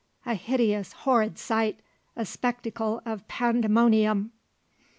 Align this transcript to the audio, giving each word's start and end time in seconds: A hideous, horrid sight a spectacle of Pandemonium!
A 0.25 0.33
hideous, 0.33 0.93
horrid 0.93 1.37
sight 1.37 1.79
a 2.15 2.25
spectacle 2.25 3.03
of 3.05 3.27
Pandemonium! 3.27 4.31